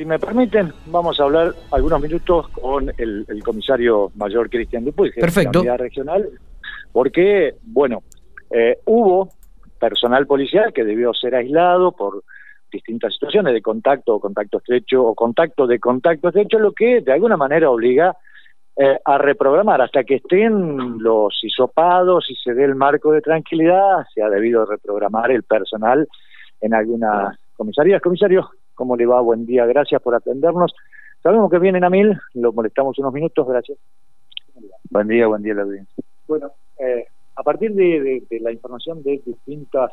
[0.00, 5.20] Si me permiten, vamos a hablar algunos minutos con el, comisario mayor Cristian Dupuy, que
[5.20, 5.62] Perfecto.
[5.62, 6.26] la regional,
[6.90, 8.02] porque, bueno,
[8.50, 9.28] eh, hubo
[9.78, 12.24] personal policial que debió ser aislado por
[12.72, 17.12] distintas situaciones de contacto o contacto estrecho o contacto de contacto estrecho, lo que de
[17.12, 18.16] alguna manera obliga
[18.76, 24.06] eh, a reprogramar hasta que estén los hisopados y se dé el marco de tranquilidad,
[24.14, 26.08] se ha debido reprogramar el personal
[26.62, 28.00] en algunas comisarías.
[28.00, 28.48] Comisario,
[28.80, 29.20] ¿cómo le va?
[29.20, 30.74] Buen día, gracias por atendernos.
[31.22, 33.76] Sabemos que vienen a mil, lo molestamos unos minutos, gracias.
[34.88, 36.02] Buen día, buen día la audiencia.
[36.26, 37.04] Bueno, eh,
[37.36, 39.92] a partir de, la información de distintas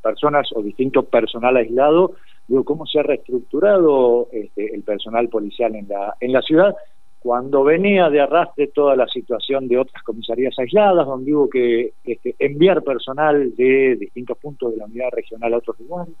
[0.00, 2.12] personas o distinto personal aislado,
[2.46, 6.76] digo, ¿cómo se ha reestructurado este, el personal policial en la, en la ciudad?
[7.18, 12.36] cuando venía de arrastre toda la situación de otras comisarías aisladas, donde hubo que este,
[12.38, 16.14] enviar personal de distintos puntos de la unidad regional a otros lugares.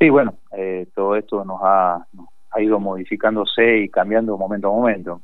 [0.00, 2.06] Sí, bueno, eh, todo esto nos ha,
[2.52, 5.20] ha ido modificándose y cambiando momento a momento.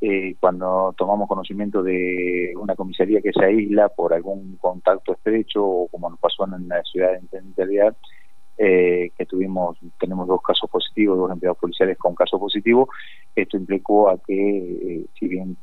[0.00, 5.88] Eh, cuando tomamos conocimiento de una comisaría que se aísla por algún contacto estrecho o
[5.88, 7.92] como nos pasó en la ciudad de Intendente
[8.58, 12.88] eh, que tuvimos, tenemos dos casos positivos, dos empleados policiales con caso positivo,
[13.34, 15.56] esto implicó a que, eh, si bien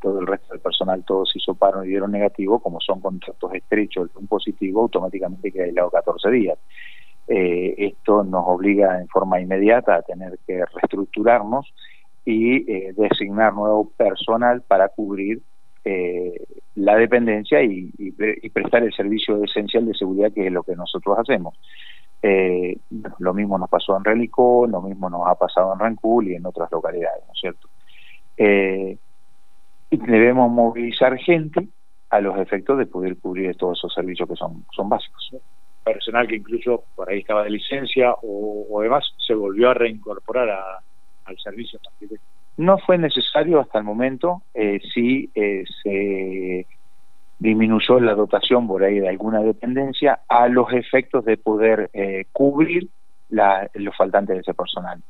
[0.00, 4.26] todo el resto del personal todos hizo y dieron negativo, como son contactos estrechos un
[4.26, 6.58] positivo, automáticamente queda aislado 14 días.
[7.28, 11.72] Eh, esto nos obliga en forma inmediata a tener que reestructurarnos
[12.24, 15.40] y designar nuevo personal para cubrir
[16.74, 17.92] la dependencia y,
[18.52, 21.54] prestar el servicio esencial de seguridad que es lo que nosotros hacemos.
[22.22, 22.78] Eh,
[23.18, 26.46] lo mismo nos pasó en Relicó, lo mismo nos ha pasado en Rancul y en
[26.46, 27.68] otras localidades, ¿no es cierto?
[28.36, 28.98] Eh,
[29.90, 31.68] debemos movilizar gente
[32.10, 35.34] a los efectos de poder cubrir todos esos servicios que son, son básicos.
[35.86, 40.48] Personal que incluso por ahí estaba de licencia o, demás se volvió a reincorporar
[41.24, 41.78] al servicio.
[42.56, 46.66] No fue necesario hasta el momento, eh, sí eh, se
[47.38, 52.88] disminuyó la dotación por ahí de alguna dependencia a los efectos de poder eh, cubrir
[53.28, 55.00] la, los faltantes de ese personal.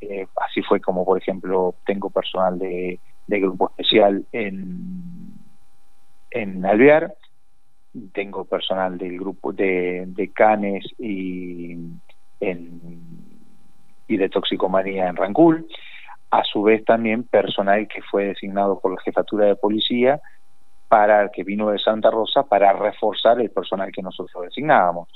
[0.00, 2.98] Eh, así fue como, por ejemplo, tengo personal de,
[3.28, 5.34] de grupo especial en,
[6.32, 7.14] en Alvear,
[8.12, 11.72] tengo personal del grupo de, Canes y,
[12.40, 12.80] en,
[14.08, 15.66] y de toxicomanía en Rancul,
[16.30, 20.20] a su vez también personal que fue designado por la jefatura de policía
[20.88, 25.08] para que vino de Santa Rosa para reforzar el personal que nosotros designábamos.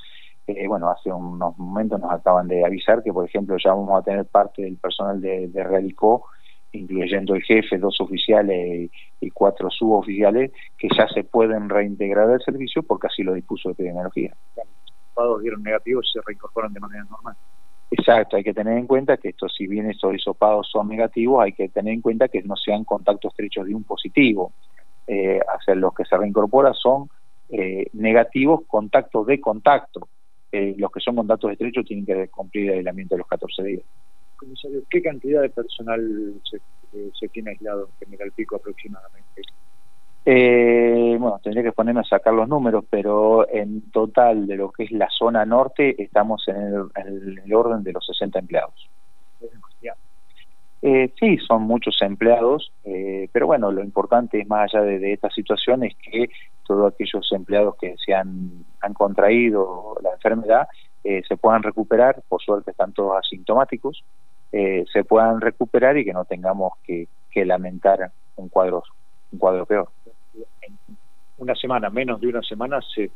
[0.46, 4.02] Eh, bueno, hace unos momentos nos acaban de avisar que, por ejemplo, ya vamos a
[4.02, 5.64] tener parte del personal de, de
[6.72, 8.90] incluyendo el jefe, dos oficiales
[9.20, 14.34] y cuatro suboficiales, que ya se pueden reintegrar al servicio porque así lo dispuso epidemiología.
[15.16, 17.34] Los dieron negativos y se reincorporan de manera normal.
[17.90, 21.52] Exacto, hay que tener en cuenta que esto, si bien estos hisopados son negativos, hay
[21.52, 24.52] que tener en cuenta que no sean contactos estrechos de un positivo
[25.06, 27.08] eh, hacia los que se reincorpora son
[27.48, 30.08] eh, negativos contactos de contacto.
[30.52, 33.84] Eh, los que son contactos estrechos tienen que cumplir el aislamiento de los 14 días.
[34.38, 36.60] Comisario, ¿qué cantidad de personal se,
[37.18, 39.42] se tiene aislado en General Pico aproximadamente?
[40.24, 44.84] Eh, bueno, tendría que ponerme a sacar los números, pero en total de lo que
[44.84, 48.88] es la zona norte estamos en el, en el orden de los 60 empleados.
[50.80, 55.28] Eh, sí, son muchos empleados, eh, pero bueno, lo importante es más allá de, esta
[55.30, 56.30] situación es que
[56.64, 60.68] todos aquellos empleados que se han, han contraído la enfermedad
[61.02, 64.04] eh, se puedan recuperar, por suerte están todos asintomáticos,
[64.52, 68.82] eh, se puedan recuperar y que no tengamos que, que lamentar un cuadro,
[69.32, 69.88] un cuadro peor.
[70.62, 70.78] En
[71.38, 73.10] una semana, menos de una semana, se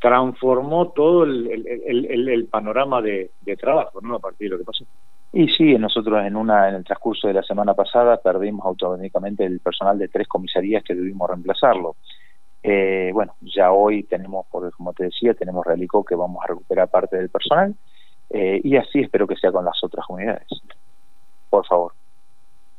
[0.00, 4.16] transformó todo el, el, el, el panorama de, de trabajo, ¿no?
[4.16, 4.84] A partir de lo que pasó.
[5.32, 9.60] Y sí, nosotros en una en el transcurso de la semana pasada perdimos automáticamente el
[9.60, 11.96] personal de tres comisarías que debimos reemplazarlo.
[12.62, 16.88] Eh, bueno, ya hoy tenemos, por, como te decía, tenemos Realicó que vamos a recuperar
[16.88, 17.74] parte del personal
[18.30, 20.46] eh, y así espero que sea con las otras unidades.
[21.48, 21.92] Por favor.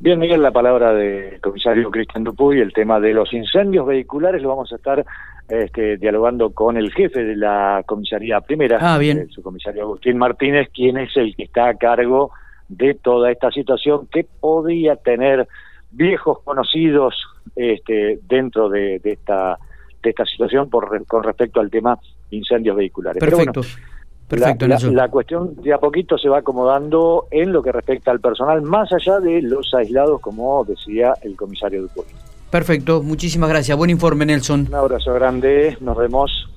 [0.02, 4.48] Bien, Miguel, la palabra del comisario Cristian Dupuy, el tema de los incendios vehiculares lo
[4.48, 5.06] vamos a estar
[5.50, 9.30] este, dialogando con el jefe de la comisaría primera, ah, bien.
[9.30, 12.32] su comisario Agustín Martínez, quien es el que está a cargo
[12.70, 15.48] de toda esta situación que podía tener
[15.92, 17.16] viejos conocidos
[17.56, 19.58] este, dentro de, esta
[20.02, 22.00] de esta situación por, con respecto al tema
[22.30, 23.20] incendios vehiculares.
[23.20, 23.62] Perfecto.
[24.30, 28.20] Perfecto, la, la, cuestión de a poquito se va acomodando en lo que respecta al
[28.20, 32.06] personal, más allá de los aislados, como decía el comisario Dupuy.
[32.52, 33.76] Perfecto, muchísimas gracias.
[33.76, 34.68] Buen informe, Nelson.
[34.70, 36.50] Un abrazo grande, nos vemos.